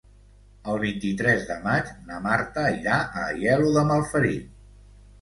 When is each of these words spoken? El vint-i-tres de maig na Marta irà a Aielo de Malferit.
El 0.71 0.79
vint-i-tres 0.83 1.45
de 1.51 1.59
maig 1.67 1.93
na 2.09 2.19
Marta 2.25 2.65
irà 2.81 2.99
a 3.05 3.29
Aielo 3.29 3.79
de 3.81 3.89
Malferit. 3.95 4.53